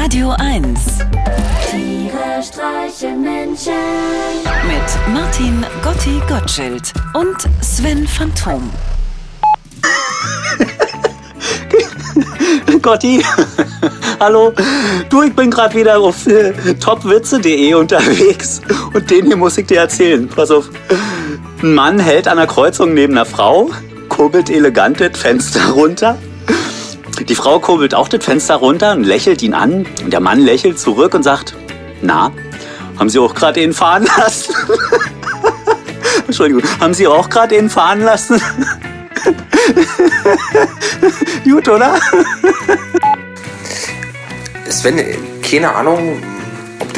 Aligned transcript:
Radio 0.00 0.30
1 0.38 0.78
Tiere 1.70 2.40
streichen 2.40 3.20
Menschen. 3.20 3.72
mit 4.64 5.12
Martin 5.12 5.66
Gotti 5.82 6.22
Gottschild 6.28 6.92
und 7.14 7.36
Sven 7.60 8.06
Phantom. 8.06 8.70
Gotti, 12.80 13.24
hallo. 14.20 14.52
Du, 15.10 15.24
ich 15.24 15.34
bin 15.34 15.50
gerade 15.50 15.74
wieder 15.74 15.98
auf 15.98 16.28
äh, 16.28 16.52
topwitze.de 16.74 17.74
unterwegs 17.74 18.60
und 18.94 19.10
den 19.10 19.26
hier 19.26 19.36
muss 19.36 19.58
ich 19.58 19.66
dir 19.66 19.80
erzählen. 19.80 20.28
Pass 20.28 20.52
auf. 20.52 20.70
Ein 21.60 21.74
Mann 21.74 21.98
hält 21.98 22.28
an 22.28 22.36
der 22.36 22.46
Kreuzung 22.46 22.94
neben 22.94 23.14
einer 23.14 23.26
Frau, 23.26 23.68
kurbelt 24.08 24.48
elegant 24.48 25.00
das 25.00 25.18
Fenster 25.18 25.70
runter. 25.70 26.16
Die 27.26 27.34
Frau 27.34 27.58
kurbelt 27.58 27.94
auch 27.94 28.08
das 28.08 28.24
Fenster 28.24 28.56
runter 28.56 28.92
und 28.92 29.04
lächelt 29.04 29.42
ihn 29.42 29.54
an. 29.54 29.86
Und 30.02 30.12
der 30.12 30.20
Mann 30.20 30.40
lächelt 30.40 30.78
zurück 30.78 31.14
und 31.14 31.22
sagt, 31.22 31.54
na, 32.00 32.32
haben 32.98 33.10
Sie 33.10 33.18
auch 33.18 33.34
gerade 33.34 33.62
ihn 33.62 33.72
fahren 33.72 34.06
lassen? 34.16 34.54
Entschuldigung, 36.26 36.62
haben 36.80 36.94
Sie 36.94 37.06
auch 37.06 37.28
gerade 37.28 37.56
ihn 37.56 37.70
fahren 37.70 38.02
lassen? 38.02 38.40
Gut, 41.44 41.68
oder? 41.68 41.96
Sven, 44.68 45.02
keine 45.42 45.74
Ahnung, 45.74 46.22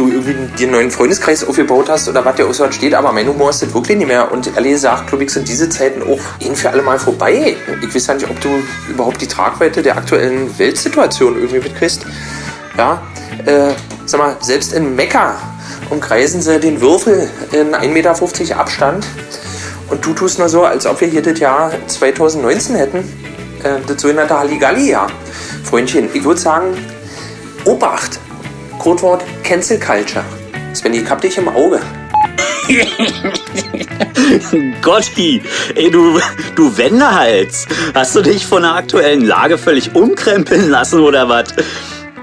du 0.00 0.08
irgendwie 0.08 0.34
dir 0.56 0.64
einen 0.64 0.72
neuen 0.72 0.90
Freundeskreis 0.90 1.44
aufgebaut 1.44 1.88
hast 1.90 2.08
oder 2.08 2.24
was 2.24 2.36
dir 2.36 2.46
auswärts 2.46 2.76
steht, 2.76 2.94
aber 2.94 3.12
mein 3.12 3.28
Humor 3.28 3.50
ist 3.50 3.62
das 3.62 3.74
wirklich 3.74 3.98
nicht 3.98 4.06
mehr. 4.06 4.32
Und 4.32 4.54
ehrlich 4.56 4.72
gesagt, 4.72 5.08
glaube 5.08 5.24
ich, 5.24 5.30
sind 5.30 5.46
diese 5.46 5.68
Zeiten 5.68 6.02
auch 6.02 6.18
ein 6.42 6.56
für 6.56 6.70
alle 6.70 6.82
Mal 6.82 6.98
vorbei. 6.98 7.56
Ich 7.82 7.94
weiß 7.94 8.06
ja 8.06 8.14
nicht, 8.14 8.28
ob 8.28 8.40
du 8.40 8.48
überhaupt 8.88 9.20
die 9.20 9.26
Tragweite 9.26 9.82
der 9.82 9.96
aktuellen 9.96 10.58
Weltsituation 10.58 11.36
irgendwie 11.36 11.60
mitkriegst. 11.60 12.06
Ja, 12.78 13.02
äh, 13.44 13.72
sag 14.06 14.20
mal, 14.20 14.36
selbst 14.40 14.72
in 14.72 14.96
Mekka 14.96 15.36
umkreisen 15.90 16.40
sie 16.40 16.58
den 16.58 16.80
Würfel 16.80 17.28
in 17.52 17.74
1,50 17.74 17.88
Meter 17.88 18.58
Abstand. 18.58 19.06
Und 19.90 20.06
du 20.06 20.14
tust 20.14 20.38
nur 20.38 20.48
so, 20.48 20.64
als 20.64 20.86
ob 20.86 21.00
wir 21.00 21.08
hier 21.08 21.22
das 21.22 21.38
Jahr 21.38 21.72
2019 21.88 22.76
hätten. 22.76 22.98
Äh, 23.62 23.80
das 23.86 24.00
sogenannte 24.00 24.38
Halligalli-Jahr. 24.38 25.08
Freundchen, 25.64 26.08
ich 26.14 26.24
würde 26.24 26.40
sagen, 26.40 26.74
Obacht! 27.66 28.18
Codewort 28.80 29.22
Cancel 29.44 29.78
Culture. 29.78 30.24
Sven, 30.72 30.94
ich 30.94 31.08
hab 31.08 31.20
dich 31.20 31.36
im 31.36 31.48
Auge. 31.48 31.80
Gotti, 34.82 35.42
ey, 35.74 35.90
du, 35.90 36.18
du 36.56 36.76
Wendehals. 36.78 37.66
Hast 37.94 38.16
du 38.16 38.22
dich 38.22 38.46
von 38.46 38.62
der 38.62 38.76
aktuellen 38.76 39.26
Lage 39.26 39.58
völlig 39.58 39.94
umkrempeln 39.94 40.70
lassen 40.70 41.00
oder 41.00 41.28
was? 41.28 41.48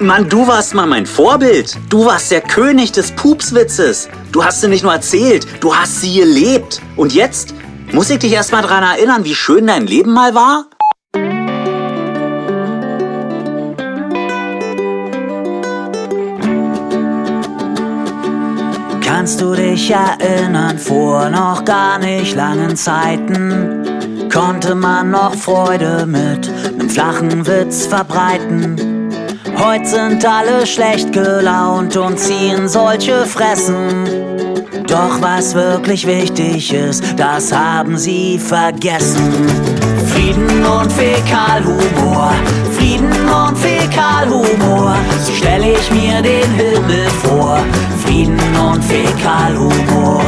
Mann, 0.00 0.28
du 0.28 0.48
warst 0.48 0.74
mal 0.74 0.86
mein 0.86 1.06
Vorbild. 1.06 1.78
Du 1.88 2.06
warst 2.06 2.32
der 2.32 2.40
König 2.40 2.90
des 2.90 3.12
Pupswitzes. 3.12 4.08
Du 4.32 4.44
hast 4.44 4.60
sie 4.60 4.66
nicht 4.66 4.82
nur 4.82 4.92
erzählt, 4.92 5.46
du 5.60 5.72
hast 5.72 6.00
sie 6.00 6.16
gelebt. 6.16 6.82
Und 6.96 7.14
jetzt? 7.14 7.54
Muss 7.92 8.10
ich 8.10 8.18
dich 8.18 8.32
erst 8.32 8.50
mal 8.50 8.62
dran 8.62 8.82
erinnern, 8.82 9.24
wie 9.24 9.36
schön 9.36 9.68
dein 9.68 9.86
Leben 9.86 10.12
mal 10.12 10.34
war? 10.34 10.66
Kannst 19.20 19.42
du 19.42 19.54
dich 19.54 19.90
erinnern, 19.90 20.78
vor 20.78 21.28
noch 21.28 21.62
gar 21.66 21.98
nicht 21.98 22.34
langen 22.34 22.74
Zeiten 22.74 24.30
konnte 24.32 24.74
man 24.74 25.10
noch 25.10 25.34
Freude 25.34 26.06
mit 26.06 26.50
nem 26.78 26.88
flachen 26.88 27.46
Witz 27.46 27.84
verbreiten. 27.84 29.10
Heute 29.58 29.86
sind 29.86 30.24
alle 30.24 30.66
schlecht 30.66 31.12
gelaunt 31.12 31.98
und 31.98 32.18
ziehen 32.18 32.66
solche 32.66 33.26
Fressen. 33.26 34.06
Doch 34.86 35.20
was 35.20 35.54
wirklich 35.54 36.06
wichtig 36.06 36.72
ist, 36.72 37.04
das 37.18 37.52
haben 37.52 37.98
sie 37.98 38.38
vergessen. 38.38 39.34
Frieden 40.06 40.64
und 40.64 40.90
Fäkalhumor, 40.90 42.29
ich 45.80 45.90
mir 45.90 46.22
den 46.22 46.50
Himmel 46.52 47.08
vor. 47.22 47.58
Frieden 48.04 48.38
und 48.56 48.82
Fäkalhumor. 48.84 50.22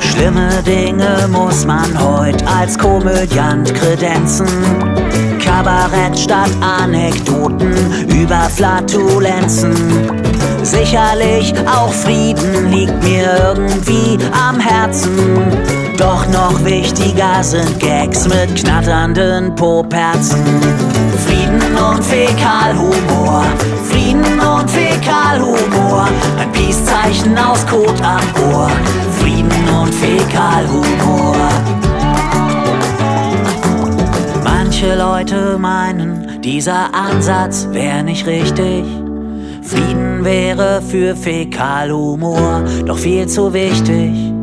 Schlimme 0.00 0.62
Dinge 0.64 1.28
muss 1.30 1.66
man 1.66 1.98
heute 1.98 2.46
als 2.46 2.78
Komödiant 2.78 3.74
kredenzen. 3.74 4.46
Kabarett 5.44 6.18
statt 6.18 6.50
Anekdoten 6.60 7.74
über 8.08 8.48
Flatulenzen. 8.50 9.74
Sicherlich 10.62 11.52
auch 11.68 11.92
Frieden 11.92 12.70
liegt 12.70 13.02
mir 13.02 13.54
irgendwie 13.54 14.18
am 14.32 14.58
Herzen. 14.58 15.63
Wichtiger 16.64 17.42
sind 17.42 17.78
Gags 17.78 18.26
mit 18.26 18.56
knatternden 18.56 19.54
Poperzen. 19.54 20.42
Frieden 21.26 21.60
und 21.76 22.02
Fäkalhumor, 22.02 23.44
Frieden 23.90 24.40
und 24.40 24.70
Fäkalhumor. 24.70 26.08
Ein 26.38 26.50
Peace-Zeichen 26.52 27.36
aus 27.36 27.66
Kot 27.66 28.00
am 28.00 28.22
Ohr. 28.50 28.70
Frieden 29.20 29.68
und 29.78 29.94
Fäkalhumor. 29.94 31.36
Manche 34.42 34.96
Leute 34.96 35.58
meinen, 35.58 36.40
dieser 36.40 36.94
Ansatz 36.94 37.68
wäre 37.72 38.02
nicht 38.02 38.26
richtig. 38.26 38.84
Frieden 39.62 40.24
wäre 40.24 40.80
für 40.80 41.14
Fäkalhumor 41.14 42.62
doch 42.86 42.98
viel 42.98 43.26
zu 43.26 43.52
wichtig. 43.52 44.33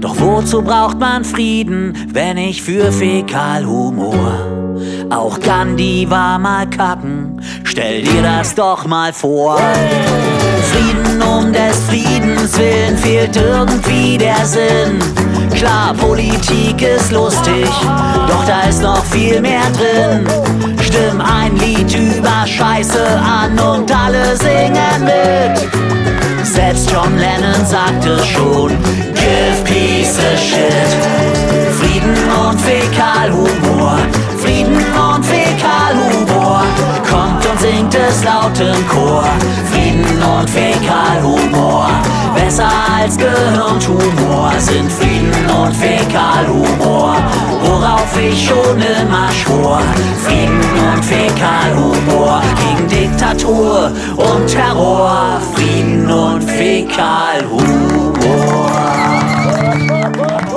Doch 0.00 0.18
wozu 0.18 0.62
braucht 0.62 0.98
man 0.98 1.24
Frieden, 1.24 2.08
wenn 2.12 2.36
nicht 2.36 2.62
für 2.62 2.90
Fäkalhumor? 2.90 4.60
Auch 5.10 5.38
Gandhi 5.40 6.06
war 6.08 6.38
mal 6.38 6.68
kacken, 6.70 7.42
stell 7.64 8.02
dir 8.02 8.22
das 8.22 8.54
doch 8.54 8.86
mal 8.86 9.12
vor. 9.12 9.58
Frieden 10.72 11.20
um 11.20 11.52
des 11.52 11.76
Friedens 11.88 12.56
willen 12.58 12.96
fehlt 12.96 13.36
irgendwie 13.36 14.16
der 14.16 14.46
Sinn. 14.46 14.98
Klar, 15.54 15.92
Politik 15.94 16.80
ist 16.80 17.12
lustig, 17.12 17.68
doch 18.26 18.44
da 18.46 18.62
ist 18.68 18.82
noch 18.82 19.04
viel 19.04 19.40
mehr 19.40 19.64
drin. 19.72 20.26
Stimm 20.80 21.20
ein 21.20 21.56
Lied 21.56 21.94
über 21.94 22.46
Scheiße 22.46 23.06
an 23.20 23.58
und 23.58 23.94
alle 23.94 24.36
singen 24.36 25.04
mit. 25.04 25.79
Selbst 26.52 26.90
John 26.90 27.16
Lennon 27.16 27.64
sagte 27.64 28.18
schon, 28.24 28.70
give 29.14 29.62
peace 29.64 30.18
a 30.18 30.36
shit. 30.36 30.90
Frieden 31.78 32.16
und 32.28 32.60
Fäkalhumor, 32.60 33.98
Frieden 34.36 34.76
und 34.76 35.24
Fäkalhumor. 35.24 36.64
Kommt 37.08 37.46
und 37.46 37.60
singt 37.60 37.94
es 37.94 38.24
laut 38.24 38.58
im 38.58 38.88
Chor. 38.88 39.24
Frieden 39.70 40.04
und 40.22 40.50
Fäkalhumor. 40.50 41.88
Besser 42.34 42.68
als 42.98 43.16
Gehirntumor 43.16 44.52
sind 44.58 44.90
Frieden 44.90 45.46
und 45.56 45.76
Fäkalhumor. 45.76 47.16
Worauf 47.62 48.18
ich 48.20 48.48
schon 48.48 48.76
immer 48.76 49.30
schwor. 49.30 49.80
Frieden 50.24 50.60
und 50.92 51.04
Fäkalhumor. 51.04 52.19
Diktatur 53.20 53.92
und 54.16 54.46
Terror. 54.46 55.38
Frieden 55.54 56.10
und 56.10 56.42
Fäkalhumor. 56.42 57.60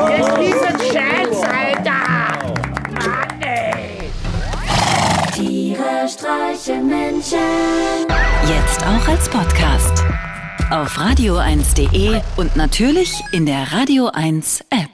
Jetzt 0.09 0.37
diesen 0.39 0.79
Scheiß, 0.93 1.41
Alter! 1.43 2.39
Mann, 2.93 3.41
ey! 3.41 4.09
Tiere 5.33 6.07
streichen 6.07 6.87
Menschen. 6.87 7.37
Jetzt 8.47 8.81
auch 8.81 9.09
als 9.09 9.27
Podcast. 9.27 10.01
Auf 10.71 10.97
radio1.de 10.97 12.21
und 12.37 12.55
natürlich 12.55 13.21
in 13.33 13.45
der 13.45 13.73
Radio 13.73 14.07
1 14.07 14.61
App. 14.69 14.92